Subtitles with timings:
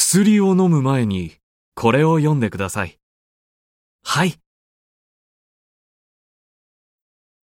[0.00, 1.32] 薬を飲む前に、
[1.74, 3.00] これを読んでください。
[4.04, 4.38] はい。